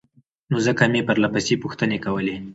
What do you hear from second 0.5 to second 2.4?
نو ځکه مې پرلهپسې پوښتنې کولې